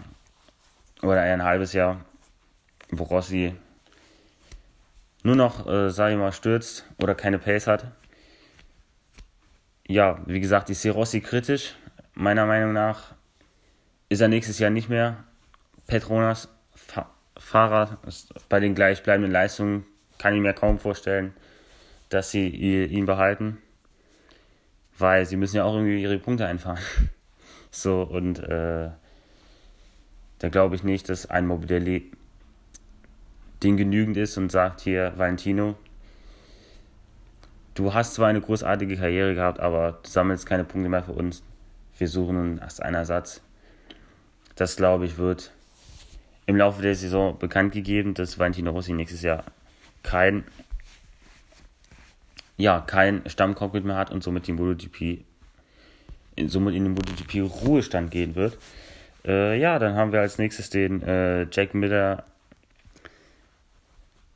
oder 1.02 1.20
ein 1.20 1.42
halbes 1.42 1.72
Jahr, 1.72 2.04
wo 2.90 3.04
Rossi 3.04 3.54
nur 5.24 5.36
noch, 5.36 5.66
äh, 5.66 5.90
sage 5.90 6.14
ich 6.14 6.18
mal, 6.18 6.32
stürzt 6.32 6.84
oder 7.02 7.14
keine 7.14 7.38
Pace 7.38 7.66
hat. 7.66 7.86
Ja, 9.86 10.20
wie 10.26 10.40
gesagt, 10.40 10.70
ich 10.70 10.78
sehe 10.78 10.92
Rossi 10.92 11.20
kritisch. 11.20 11.74
Meiner 12.20 12.46
Meinung 12.46 12.72
nach 12.72 13.14
ist 14.08 14.20
er 14.20 14.28
nächstes 14.28 14.58
Jahr 14.58 14.70
nicht 14.70 14.88
mehr 14.88 15.24
Petronas 15.86 16.48
Fahrer. 17.36 17.98
Bei 18.48 18.60
den 18.60 18.74
gleichbleibenden 18.74 19.30
Leistungen 19.30 19.86
kann 20.18 20.34
ich 20.34 20.40
mir 20.40 20.52
kaum 20.52 20.78
vorstellen, 20.78 21.32
dass 22.08 22.30
sie 22.30 22.48
ihn 22.48 23.06
behalten 23.06 23.58
weil 24.98 25.26
sie 25.26 25.36
müssen 25.36 25.56
ja 25.56 25.64
auch 25.64 25.74
irgendwie 25.74 26.02
ihre 26.02 26.18
Punkte 26.18 26.46
einfahren. 26.46 26.78
So, 27.70 28.00
und 28.02 28.38
äh, 28.38 28.88
da 30.38 30.48
glaube 30.48 30.74
ich 30.74 30.84
nicht, 30.84 31.10
dass 31.10 31.26
ein 31.26 31.46
Morbidelli 31.46 32.10
den 33.62 33.76
genügend 33.76 34.16
ist 34.16 34.38
und 34.38 34.50
sagt 34.50 34.80
hier, 34.80 35.12
Valentino, 35.16 35.76
du 37.74 37.92
hast 37.92 38.14
zwar 38.14 38.28
eine 38.28 38.40
großartige 38.40 38.96
Karriere 38.96 39.34
gehabt, 39.34 39.60
aber 39.60 39.98
du 40.02 40.08
sammelst 40.08 40.46
keine 40.46 40.64
Punkte 40.64 40.88
mehr 40.88 41.02
für 41.02 41.12
uns. 41.12 41.42
Wir 41.98 42.08
suchen 42.08 42.58
erst 42.58 42.82
einen 42.82 42.94
Ersatz. 42.94 43.42
Das, 44.54 44.76
glaube 44.76 45.04
ich, 45.06 45.18
wird 45.18 45.52
im 46.46 46.56
Laufe 46.56 46.80
der 46.80 46.94
Saison 46.94 47.38
bekannt 47.38 47.72
gegeben, 47.72 48.14
dass 48.14 48.38
Valentino 48.38 48.70
Rossi 48.70 48.92
nächstes 48.92 49.22
Jahr 49.22 49.44
kein 50.02 50.44
ja, 52.56 52.80
kein 52.80 53.22
Stammcockpit 53.28 53.84
mehr 53.84 53.96
hat 53.96 54.10
und 54.10 54.22
somit 54.22 54.46
die 54.46 54.52
MotoGP 54.52 55.24
somit 56.46 56.74
in 56.74 56.84
den 56.84 56.94
MotoGP 56.94 57.50
Ruhestand 57.64 58.10
gehen 58.10 58.34
wird. 58.34 58.58
Äh, 59.24 59.58
ja, 59.58 59.78
dann 59.78 59.94
haben 59.94 60.12
wir 60.12 60.20
als 60.20 60.38
nächstes 60.38 60.70
den 60.70 61.02
äh, 61.02 61.46
Jack 61.50 61.74
Miller 61.74 62.24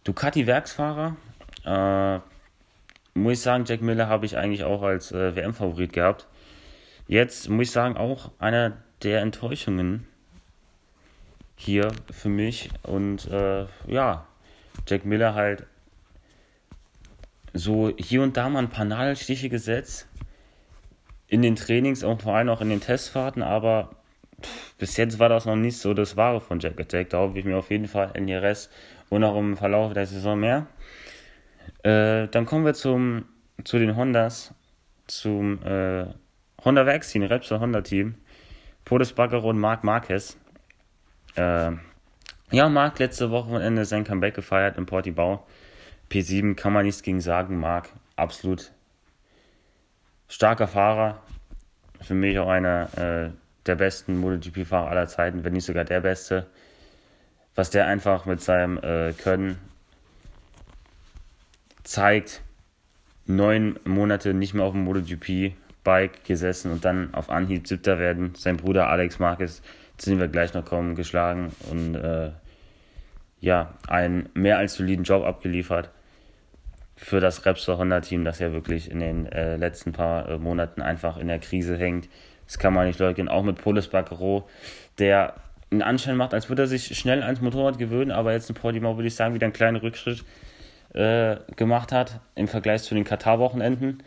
Ducati 0.04 0.46
Werksfahrer. 0.46 1.16
Äh, 1.64 2.20
muss 3.14 3.34
ich 3.34 3.40
sagen, 3.40 3.64
Jack 3.66 3.82
Miller 3.82 4.08
habe 4.08 4.26
ich 4.26 4.36
eigentlich 4.36 4.64
auch 4.64 4.82
als 4.82 5.12
äh, 5.12 5.36
WM-Favorit 5.36 5.92
gehabt. 5.92 6.26
Jetzt 7.12 7.50
muss 7.50 7.66
ich 7.66 7.72
sagen, 7.72 7.98
auch 7.98 8.30
einer 8.38 8.72
der 9.02 9.20
Enttäuschungen 9.20 10.06
hier 11.56 11.92
für 12.10 12.30
mich. 12.30 12.70
Und 12.84 13.30
äh, 13.30 13.66
ja, 13.86 14.26
Jack 14.88 15.04
Miller 15.04 15.34
halt 15.34 15.66
so 17.52 17.92
hier 17.98 18.22
und 18.22 18.38
da 18.38 18.48
mal 18.48 18.60
ein 18.60 18.70
paar 18.70 18.86
Nadelstiche 18.86 19.50
gesetzt. 19.50 20.08
In 21.28 21.42
den 21.42 21.54
Trainings 21.54 22.02
und 22.02 22.22
vor 22.22 22.34
allem 22.34 22.48
auch 22.48 22.62
in 22.62 22.70
den 22.70 22.80
Testfahrten, 22.80 23.42
aber 23.42 23.90
pff, 24.40 24.74
bis 24.78 24.96
jetzt 24.96 25.18
war 25.18 25.28
das 25.28 25.44
noch 25.44 25.56
nicht 25.56 25.76
so 25.76 25.92
das 25.92 26.16
Wahre 26.16 26.40
von 26.40 26.60
Jack 26.60 26.80
Attack. 26.80 27.10
Da 27.10 27.18
hoffe 27.18 27.38
ich 27.38 27.44
mir 27.44 27.58
auf 27.58 27.70
jeden 27.70 27.88
Fall 27.88 28.12
in 28.14 28.26
die 28.26 28.32
Rest 28.32 28.72
und 29.10 29.22
auch 29.22 29.38
im 29.38 29.58
Verlauf 29.58 29.92
der 29.92 30.06
Saison 30.06 30.40
mehr. 30.40 30.66
Äh, 31.82 32.28
dann 32.28 32.46
kommen 32.46 32.64
wir 32.64 32.72
zum, 32.72 33.26
zu 33.64 33.78
den 33.78 33.96
Hondas, 33.96 34.54
zum 35.06 35.62
äh, 35.62 36.06
Honda 36.64 36.86
Vaccine, 36.86 37.28
Repsol 37.28 37.60
Honda 37.60 37.80
Team. 37.80 38.14
Podes 38.84 39.12
Baggero 39.12 39.50
und 39.50 39.58
Marc 39.58 39.84
Marquez. 39.84 40.36
Äh, 41.36 41.72
ja, 42.50 42.68
Marc 42.68 42.98
letzte 42.98 43.30
Woche 43.30 43.62
Ende 43.62 43.84
sein 43.84 44.04
Comeback 44.04 44.34
gefeiert 44.34 44.76
in 44.76 44.86
Portimao. 44.86 45.46
P7 46.10 46.54
kann 46.54 46.72
man 46.72 46.84
nichts 46.84 47.02
gegen 47.02 47.20
sagen, 47.20 47.58
Marc. 47.58 47.88
Absolut 48.16 48.72
starker 50.28 50.68
Fahrer. 50.68 51.22
Für 52.00 52.14
mich 52.14 52.38
auch 52.38 52.48
einer 52.48 52.88
äh, 52.98 53.30
der 53.66 53.76
besten 53.76 54.18
MotoGP-Fahrer 54.18 54.90
aller 54.90 55.06
Zeiten, 55.06 55.44
wenn 55.44 55.52
nicht 55.52 55.64
sogar 55.64 55.84
der 55.84 56.00
beste. 56.00 56.46
Was 57.54 57.70
der 57.70 57.86
einfach 57.86 58.26
mit 58.26 58.40
seinem 58.40 58.78
äh, 58.78 59.12
Können 59.12 59.58
zeigt. 61.84 62.42
Neun 63.24 63.78
Monate 63.84 64.34
nicht 64.34 64.52
mehr 64.52 64.64
auf 64.64 64.72
dem 64.72 64.84
MotoGP-Bike 65.82 66.24
gesessen 66.24 66.72
und 66.72 66.84
dann 66.84 67.14
auf 67.14 67.30
Anhieb 67.30 67.66
siebter 67.66 67.98
werden. 67.98 68.34
Sein 68.36 68.56
Bruder 68.56 68.88
Alex 68.88 69.18
Marquez, 69.18 69.62
zu 69.98 70.10
dem 70.10 70.18
wir 70.18 70.28
gleich 70.28 70.54
noch 70.54 70.64
kommen, 70.64 70.94
geschlagen 70.94 71.52
und 71.70 71.94
äh, 71.94 72.30
ja, 73.40 73.74
einen 73.88 74.28
mehr 74.34 74.58
als 74.58 74.74
soliden 74.74 75.04
Job 75.04 75.24
abgeliefert 75.24 75.90
für 76.96 77.18
das 77.18 77.44
Repsol 77.44 77.78
Honda 77.78 78.00
Team, 78.00 78.24
das 78.24 78.38
ja 78.38 78.52
wirklich 78.52 78.90
in 78.90 79.00
den 79.00 79.26
äh, 79.26 79.56
letzten 79.56 79.92
paar 79.92 80.28
äh, 80.28 80.38
Monaten 80.38 80.82
einfach 80.82 81.16
in 81.16 81.28
der 81.28 81.40
Krise 81.40 81.76
hängt. 81.76 82.08
Das 82.46 82.58
kann 82.58 82.74
man 82.74 82.86
nicht 82.86 83.00
leugnen. 83.00 83.28
Auch 83.28 83.42
mit 83.42 83.60
Polis 83.60 83.88
Bacaro, 83.88 84.48
der 84.98 85.34
einen 85.72 85.82
Anschein 85.82 86.16
macht, 86.16 86.34
als 86.34 86.48
würde 86.48 86.62
er 86.62 86.68
sich 86.68 86.96
schnell 86.96 87.22
ans 87.22 87.40
Motorrad 87.40 87.78
gewöhnen, 87.78 88.12
aber 88.12 88.32
jetzt 88.32 88.48
in 88.48 88.54
Portimao 88.54 88.96
würde 88.96 89.08
ich 89.08 89.14
sagen, 89.14 89.34
wieder 89.34 89.46
einen 89.46 89.54
kleinen 89.54 89.78
Rückschritt 89.78 90.22
äh, 90.92 91.36
gemacht 91.56 91.90
hat 91.90 92.20
im 92.34 92.46
Vergleich 92.46 92.82
zu 92.82 92.94
den 92.94 93.04
Katar-Wochenenden. 93.04 94.02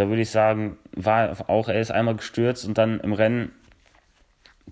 Da 0.00 0.08
würde 0.08 0.22
ich 0.22 0.30
sagen, 0.30 0.78
war 0.92 1.50
auch, 1.50 1.68
er 1.68 1.78
ist 1.78 1.90
einmal 1.90 2.16
gestürzt 2.16 2.64
und 2.64 2.78
dann 2.78 3.00
im 3.00 3.12
Rennen 3.12 3.52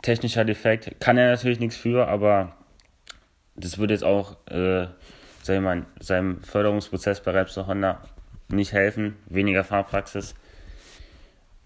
technischer 0.00 0.47
Defekt. 0.47 0.99
Kann 1.00 1.18
er 1.18 1.30
natürlich 1.30 1.61
nichts 1.61 1.76
für, 1.76 2.08
aber 2.08 2.56
das 3.54 3.76
würde 3.76 3.92
jetzt 3.92 4.04
auch 4.04 4.38
äh, 4.47 4.87
sag 5.42 5.61
mal, 5.61 5.85
seinem 6.00 6.42
Förderungsprozess 6.42 7.23
bei 7.23 7.32
Repsol 7.32 7.66
Honda 7.66 8.00
nicht 8.49 8.73
helfen. 8.73 9.16
Weniger 9.26 9.64
Fahrpraxis. 9.64 10.35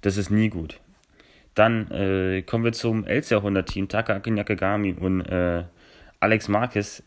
Das 0.00 0.16
ist 0.16 0.30
nie 0.30 0.48
gut. 0.48 0.80
Dann 1.54 1.88
äh, 1.92 2.42
kommen 2.42 2.64
wir 2.64 2.72
zum 2.72 3.06
Elster-Honda-Team, 3.06 3.88
Taka 3.88 4.20
Nakagami 4.28 4.94
und 4.94 5.20
äh, 5.20 5.62
Alex 6.18 6.48
Marquez. 6.48 7.04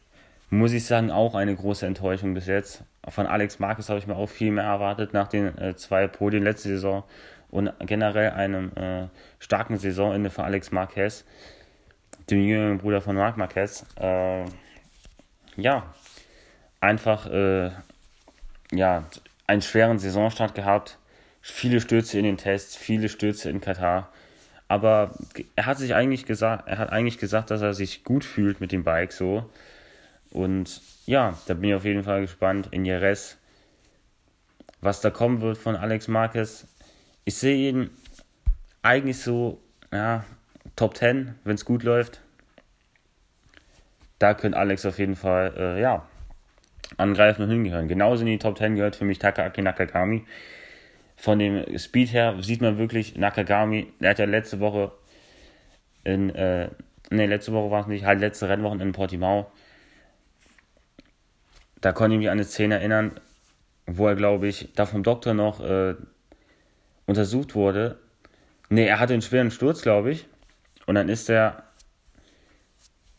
Muss 0.49 0.73
ich 0.73 0.85
sagen, 0.85 1.11
auch 1.11 1.35
eine 1.35 1.55
große 1.55 1.85
Enttäuschung 1.85 2.33
bis 2.33 2.47
jetzt. 2.47 2.83
Von 3.07 3.25
Alex 3.25 3.59
Marquez 3.59 3.89
habe 3.89 3.99
ich 3.99 4.07
mir 4.07 4.15
auch 4.15 4.29
viel 4.29 4.51
mehr 4.51 4.63
erwartet 4.63 5.13
nach 5.13 5.27
den 5.27 5.57
äh, 5.57 5.75
zwei 5.75 6.07
Podien 6.07 6.43
letzte 6.43 6.69
Saison 6.69 7.03
und 7.49 7.71
generell 7.79 8.31
einem 8.31 8.71
äh, 8.75 9.07
starken 9.39 9.77
Saisonende 9.77 10.29
für 10.29 10.43
Alex 10.43 10.71
Marquez, 10.71 11.23
dem 12.29 12.41
jüngeren 12.41 12.77
Bruder 12.79 13.01
von 13.01 13.15
Marc 13.15 13.37
Marquez. 13.37 13.85
Äh, 13.99 14.45
ja, 15.57 15.93
einfach 16.81 17.27
äh, 17.27 17.71
ja, 18.71 19.05
einen 19.47 19.61
schweren 19.61 19.99
Saisonstart 19.99 20.55
gehabt, 20.55 20.97
viele 21.41 21.79
Stürze 21.79 22.17
in 22.17 22.25
den 22.25 22.37
Tests, 22.37 22.75
viele 22.75 23.09
Stürze 23.09 23.49
in 23.49 23.61
Katar. 23.61 24.09
Aber 24.67 25.11
er 25.55 25.67
hat 25.67 25.77
sich 25.77 25.93
eigentlich 25.93 26.25
gesagt, 26.25 26.67
er 26.67 26.79
hat 26.79 26.91
eigentlich 26.91 27.19
gesagt, 27.19 27.51
dass 27.51 27.61
er 27.61 27.73
sich 27.73 28.03
gut 28.03 28.25
fühlt 28.25 28.61
mit 28.61 28.71
dem 28.71 28.83
Bike 28.83 29.11
so. 29.11 29.49
Und 30.35 30.81
ja, 31.05 31.37
da 31.47 31.53
bin 31.53 31.69
ich 31.69 31.75
auf 31.75 31.85
jeden 31.85 32.03
Fall 32.03 32.19
gespannt 32.19 32.67
in 32.71 32.83
Jerez, 32.83 33.37
was 34.81 34.99
da 34.99 35.09
kommen 35.09 35.39
wird 35.39 35.57
von 35.57 35.77
Alex 35.77 36.09
Marquez. 36.09 36.67
Ich 37.23 37.35
sehe 37.35 37.69
ihn 37.69 37.89
eigentlich 38.81 39.19
so, 39.19 39.61
ja, 39.93 40.25
Top 40.75 40.97
10, 40.97 41.35
wenn 41.45 41.55
es 41.55 41.63
gut 41.63 41.83
läuft. 41.83 42.19
Da 44.19 44.33
könnte 44.33 44.57
Alex 44.57 44.85
auf 44.85 44.99
jeden 44.99 45.15
Fall, 45.15 45.53
äh, 45.57 45.81
ja, 45.81 46.05
angreifen 46.97 47.43
und 47.43 47.49
hingehören. 47.49 47.87
Genauso 47.87 48.23
in 48.23 48.27
die 48.27 48.37
Top 48.37 48.57
10 48.57 48.75
gehört 48.75 48.97
für 48.97 49.05
mich 49.05 49.19
Takaaki 49.19 49.61
Nakagami 49.61 50.25
von 51.15 51.39
dem 51.39 51.77
Speed 51.77 52.11
her 52.11 52.35
sieht 52.41 52.59
man 52.59 52.77
wirklich 52.77 53.15
Nakagami, 53.15 53.87
der 54.01 54.09
hat 54.09 54.19
ja 54.19 54.25
letzte 54.25 54.59
Woche 54.59 54.91
in, 56.03 56.29
äh, 56.35 56.67
ne, 57.09 57.25
letzte 57.25 57.53
Woche 57.53 57.71
war 57.71 57.81
es 57.81 57.87
nicht, 57.87 58.03
halt 58.03 58.19
letzte 58.19 58.49
Rennwochen 58.49 58.81
in 58.81 58.91
Portimao. 58.91 59.49
Da 61.85 61.91
konnte 61.91 62.15
ich 62.15 62.17
mich 62.17 62.29
an 62.29 62.39
eine 62.39 62.45
Szene 62.45 62.79
erinnern, 62.79 63.11
wo 63.85 64.07
er, 64.07 64.15
glaube 64.15 64.47
ich, 64.47 64.73
da 64.75 64.87
vom 64.87 65.03
Doktor 65.03 65.35
noch 65.35 65.63
äh, 65.63 65.93
untersucht 67.05 67.53
wurde. 67.53 67.99
Ne, 68.69 68.87
er 68.87 68.99
hatte 68.99 69.13
einen 69.13 69.21
schweren 69.21 69.51
Sturz, 69.51 69.83
glaube 69.83 70.09
ich. 70.09 70.27
Und 70.87 70.95
dann 70.95 71.09
ist 71.09 71.29
er 71.29 71.61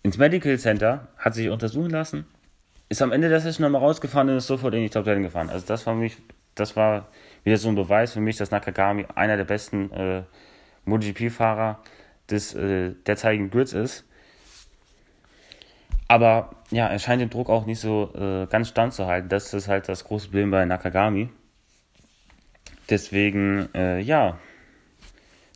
ins 0.02 0.18
Medical 0.18 0.58
Center, 0.58 1.06
hat 1.16 1.34
sich 1.34 1.48
untersuchen 1.48 1.90
lassen, 1.90 2.26
ist 2.88 3.02
am 3.02 3.12
Ende 3.12 3.28
der 3.28 3.38
Session 3.38 3.62
nochmal 3.62 3.82
rausgefahren 3.82 4.30
und 4.30 4.38
ist 4.38 4.48
sofort 4.48 4.74
in 4.74 4.82
die 4.82 4.90
Top 4.90 5.04
10 5.04 5.22
gefahren. 5.22 5.48
Also 5.48 5.64
das 5.64 5.86
war 5.86 5.94
mich, 5.94 6.16
das 6.56 6.74
war 6.74 7.06
wieder 7.44 7.58
so 7.58 7.68
ein 7.68 7.76
Beweis 7.76 8.14
für 8.14 8.20
mich, 8.20 8.36
dass 8.36 8.50
Nakagami 8.50 9.06
einer 9.14 9.36
der 9.36 9.44
besten 9.44 9.92
äh, 9.92 10.22
MotoGP-Fahrer 10.86 11.78
des 12.28 12.56
äh, 12.56 12.94
derzeitigen 13.06 13.48
Grids 13.48 13.74
ist. 13.74 14.05
Aber 16.08 16.50
ja, 16.70 16.86
er 16.86 16.98
scheint 16.98 17.20
den 17.20 17.30
Druck 17.30 17.50
auch 17.50 17.66
nicht 17.66 17.80
so 17.80 18.12
äh, 18.14 18.46
ganz 18.46 18.68
standzuhalten. 18.68 19.28
Das 19.28 19.52
ist 19.52 19.68
halt 19.68 19.88
das 19.88 20.04
große 20.04 20.26
Problem 20.26 20.50
bei 20.50 20.64
Nakagami. 20.64 21.28
Deswegen, 22.88 23.68
äh, 23.74 23.98
ja, 23.98 24.38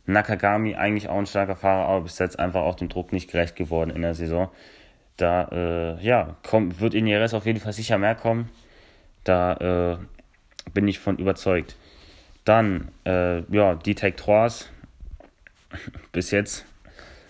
Nakagami 0.05 0.75
eigentlich 0.75 1.07
auch 1.07 1.17
ein 1.17 1.25
starker 1.25 1.55
Fahrer, 1.55 1.87
aber 1.87 2.01
bis 2.01 2.19
jetzt 2.19 2.39
einfach 2.39 2.61
auch 2.61 2.75
dem 2.75 2.89
Druck 2.89 3.13
nicht 3.13 3.31
gerecht 3.31 3.55
geworden 3.55 3.91
in 3.91 4.01
der 4.01 4.15
Saison. 4.15 4.49
Da, 5.15 5.47
äh, 5.51 6.03
ja, 6.03 6.35
kommt, 6.43 6.79
wird 6.81 6.93
in 6.93 7.07
Jerez 7.07 7.33
auf 7.33 7.45
jeden 7.45 7.59
Fall 7.59 7.73
sicher 7.73 7.97
mehr 7.97 8.15
kommen. 8.15 8.49
Da 9.23 9.97
äh, 9.97 10.69
bin 10.73 10.87
ich 10.87 10.99
von 10.99 11.17
überzeugt. 11.17 11.75
Dann, 12.43 12.89
äh, 13.05 13.41
ja, 13.53 13.75
die 13.75 13.95
Tech 13.95 14.15
3 14.15 14.49
bis 16.11 16.31
jetzt, 16.31 16.65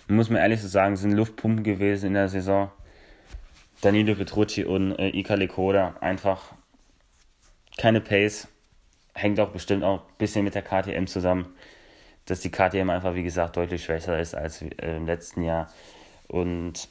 muss 0.08 0.30
man 0.30 0.40
ehrlich 0.40 0.62
so 0.62 0.68
sagen, 0.68 0.96
sind 0.96 1.12
Luftpumpen 1.12 1.64
gewesen 1.64 2.08
in 2.08 2.14
der 2.14 2.30
Saison. 2.30 2.72
Danilo 3.82 4.16
Petrucci 4.16 4.64
und 4.64 4.98
äh, 4.98 5.10
Ika 5.10 5.36
Lekoda 5.36 5.96
einfach 6.02 6.54
keine 7.78 8.02
Pace. 8.02 8.48
Hängt 9.14 9.40
auch 9.40 9.50
bestimmt 9.50 9.84
auch 9.84 10.02
ein 10.02 10.18
bisschen 10.18 10.44
mit 10.44 10.56
der 10.56 10.62
KTM 10.62 11.06
zusammen, 11.06 11.48
dass 12.26 12.40
die 12.40 12.52
KTM 12.52 12.90
einfach, 12.90 13.16
wie 13.16 13.24
gesagt, 13.24 13.58
deutlich 13.58 13.84
schwächer 13.84 14.20
ist 14.20 14.36
als 14.36 14.62
äh, 14.62 14.96
im 14.96 15.06
letzten 15.06 15.44
Jahr. 15.44 15.72
Und 16.28 16.88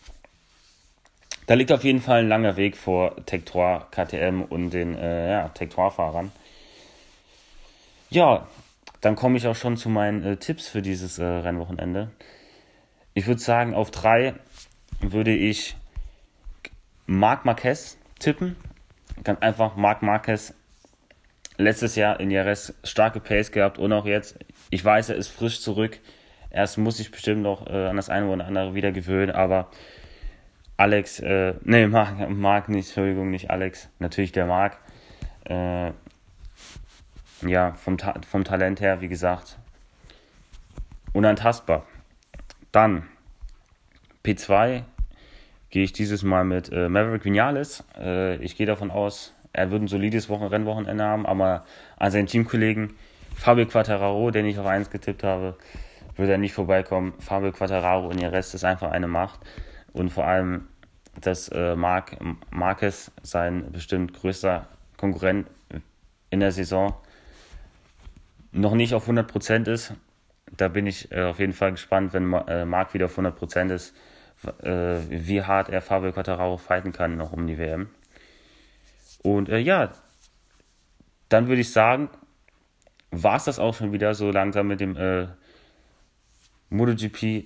da 1.46 1.54
liegt 1.54 1.72
auf 1.72 1.84
jeden 1.84 2.00
Fall 2.00 2.20
ein 2.20 2.28
langer 2.28 2.56
Weg 2.56 2.76
vor 2.76 3.16
3, 3.26 3.86
KTM 3.90 4.42
und 4.42 4.70
den 4.70 4.96
äh, 4.96 5.30
ja, 5.30 5.48
Tech 5.48 5.70
3-Fahrern. 5.70 6.30
Ja, 8.10 8.48
dann 9.00 9.16
komme 9.16 9.38
ich 9.38 9.46
auch 9.46 9.56
schon 9.56 9.76
zu 9.76 9.88
meinen 9.88 10.24
äh, 10.24 10.36
Tipps 10.36 10.68
für 10.68 10.82
dieses 10.82 11.18
äh, 11.18 11.24
Rennwochenende. 11.24 12.10
Ich 13.14 13.26
würde 13.26 13.40
sagen, 13.40 13.74
auf 13.74 13.90
drei 13.90 14.34
würde 15.00 15.34
ich 15.34 15.76
Marc 17.10 17.44
Marquez 17.44 17.98
tippen. 18.20 18.54
Ganz 19.24 19.42
einfach 19.42 19.74
Marc 19.74 20.00
Marquez 20.00 20.54
letztes 21.56 21.96
Jahr 21.96 22.20
in 22.20 22.30
Jerez 22.30 22.72
starke 22.84 23.18
Pace 23.18 23.50
gehabt 23.50 23.78
und 23.80 23.92
auch 23.92 24.06
jetzt. 24.06 24.38
Ich 24.70 24.84
weiß, 24.84 25.08
er 25.08 25.16
ist 25.16 25.26
frisch 25.26 25.60
zurück. 25.60 25.98
Erst 26.52 26.78
muss 26.78 27.00
ich 27.00 27.10
bestimmt 27.10 27.42
noch 27.42 27.66
äh, 27.66 27.88
an 27.88 27.96
das 27.96 28.10
eine 28.10 28.28
oder 28.28 28.46
andere 28.46 28.74
wieder 28.76 28.92
gewöhnen, 28.92 29.32
aber 29.32 29.72
Alex, 30.76 31.18
äh, 31.18 31.54
nee, 31.64 31.88
Marc, 31.88 32.30
Marc 32.30 32.68
nicht, 32.68 32.86
Entschuldigung, 32.86 33.28
nicht 33.28 33.50
Alex, 33.50 33.88
natürlich 33.98 34.30
der 34.30 34.46
Marc. 34.46 34.78
Äh, 35.46 35.90
ja, 37.42 37.72
vom, 37.72 37.98
Ta 37.98 38.20
vom 38.24 38.44
Talent 38.44 38.80
her, 38.80 39.00
wie 39.00 39.08
gesagt, 39.08 39.58
unantastbar. 41.12 41.84
Dann 42.70 43.08
P2 44.24 44.84
gehe 45.70 45.84
ich 45.84 45.92
dieses 45.92 46.22
Mal 46.22 46.44
mit 46.44 46.70
äh, 46.72 46.88
Maverick 46.88 47.24
Vinales. 47.24 47.84
Äh, 47.98 48.36
ich 48.36 48.56
gehe 48.56 48.66
davon 48.66 48.90
aus, 48.90 49.34
er 49.52 49.70
wird 49.70 49.82
ein 49.82 49.88
solides 49.88 50.28
Wochen 50.28 50.44
Rennwochenende 50.44 51.04
haben, 51.04 51.26
aber 51.26 51.64
an 51.96 52.10
seinen 52.10 52.26
Teamkollegen 52.26 52.94
Fabio 53.36 53.66
Quattararo, 53.66 54.30
den 54.30 54.46
ich 54.46 54.58
auf 54.58 54.66
1 54.66 54.90
getippt 54.90 55.22
habe, 55.22 55.56
wird 56.16 56.28
er 56.28 56.38
nicht 56.38 56.52
vorbeikommen. 56.52 57.14
Fabio 57.18 57.52
Quattararo 57.52 58.08
und 58.08 58.20
ihr 58.20 58.32
Rest 58.32 58.54
ist 58.54 58.64
einfach 58.64 58.90
eine 58.90 59.08
Macht. 59.08 59.40
Und 59.92 60.10
vor 60.10 60.26
allem, 60.26 60.68
dass 61.20 61.48
äh, 61.48 61.74
Marc 61.74 62.16
Marquez 62.50 63.10
sein 63.22 63.72
bestimmt 63.72 64.12
größter 64.14 64.68
Konkurrent 64.96 65.48
in 66.30 66.40
der 66.40 66.52
Saison 66.52 66.94
noch 68.52 68.74
nicht 68.74 68.94
auf 68.94 69.08
100% 69.08 69.70
ist. 69.70 69.94
Da 70.56 70.68
bin 70.68 70.86
ich 70.86 71.10
äh, 71.12 71.24
auf 71.24 71.38
jeden 71.38 71.52
Fall 71.52 71.72
gespannt, 71.72 72.12
wenn 72.12 72.32
äh, 72.32 72.64
Marc 72.64 72.94
wieder 72.94 73.06
auf 73.06 73.18
100% 73.18 73.72
ist, 73.72 73.94
äh, 74.62 74.98
wie 75.08 75.42
hart 75.42 75.68
er 75.68 75.82
Fabio 75.82 76.12
Quattararo 76.12 76.56
fighten 76.56 76.92
kann 76.92 77.16
noch 77.16 77.32
um 77.32 77.46
die 77.46 77.58
WM. 77.58 77.88
Und 79.22 79.48
äh, 79.48 79.58
ja, 79.58 79.92
dann 81.28 81.48
würde 81.48 81.60
ich 81.60 81.72
sagen, 81.72 82.08
war 83.10 83.36
es 83.36 83.44
das 83.44 83.58
auch 83.58 83.74
schon 83.74 83.92
wieder 83.92 84.14
so 84.14 84.30
langsam 84.30 84.68
mit 84.68 84.80
dem 84.80 84.96
äh, 84.96 85.26
MotoGP 86.70 87.44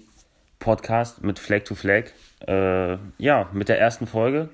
Podcast 0.58 1.22
mit 1.22 1.38
Flag 1.38 1.64
to 1.64 1.74
Flag. 1.74 2.10
Äh, 2.46 2.96
ja, 3.18 3.48
mit 3.52 3.68
der 3.68 3.78
ersten 3.78 4.06
Folge. 4.06 4.48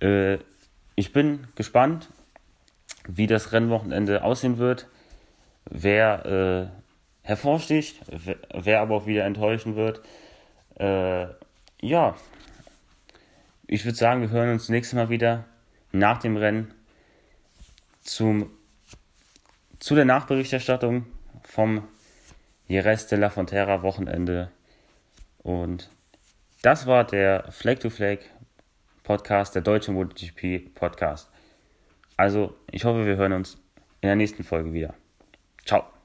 Äh, 0.00 0.38
ich 0.94 1.12
bin 1.12 1.46
gespannt, 1.54 2.08
wie 3.08 3.26
das 3.26 3.52
Rennwochenende 3.52 4.22
aussehen 4.22 4.58
wird, 4.58 4.88
wer 5.64 6.26
äh, 6.26 7.26
hervorsticht, 7.26 8.00
wer, 8.08 8.36
wer, 8.52 8.80
aber 8.80 8.96
auch 8.96 9.06
wieder 9.06 9.24
enttäuschen 9.24 9.76
wird. 9.76 10.00
Äh, 10.76 11.26
ja, 11.80 12.16
ich 13.66 13.84
würde 13.84 13.96
sagen, 13.96 14.20
wir 14.20 14.30
hören 14.30 14.50
uns 14.50 14.68
nächstes 14.68 14.94
Mal 14.94 15.08
wieder 15.08 15.44
nach 15.92 16.18
dem 16.18 16.36
Rennen 16.36 16.72
zum, 18.02 18.50
zu 19.78 19.94
der 19.94 20.04
Nachberichterstattung 20.04 21.06
vom 21.42 21.86
Jerez 22.68 23.06
de 23.06 23.18
la 23.18 23.30
Fontera 23.30 23.82
Wochenende. 23.82 24.50
Und 25.38 25.90
das 26.62 26.86
war 26.86 27.04
der 27.04 27.50
Flag 27.50 27.78
to 27.80 27.90
Flag 27.90 28.18
Podcast, 29.02 29.54
der 29.54 29.62
deutsche 29.62 29.92
MotoGP 29.92 30.74
Podcast. 30.74 31.30
Also, 32.16 32.56
ich 32.70 32.84
hoffe, 32.84 33.06
wir 33.06 33.16
hören 33.16 33.32
uns 33.32 33.54
in 34.00 34.08
der 34.08 34.16
nächsten 34.16 34.42
Folge 34.42 34.72
wieder. 34.72 34.94
Ciao. 35.64 35.95